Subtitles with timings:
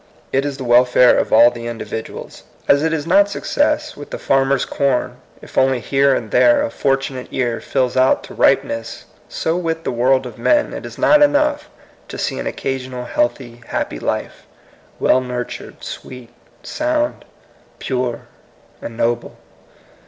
[0.31, 2.41] It is the welfare of all the individuals.
[2.67, 3.37] As it is not 8HOHT CUTS TO 6VCCE88.
[3.37, 3.45] 89
[3.77, 8.23] success with the farmer's corn if only here and there a fortunate ear fills out
[8.23, 11.69] to ripe ness, so with t)ie world of men it is not enough
[12.07, 14.47] to see an occasional healthy, happy life,
[14.99, 16.31] well nurtured, sweet,
[16.63, 17.23] sound,
[17.77, 18.21] pure,
[18.81, 19.37] and noble.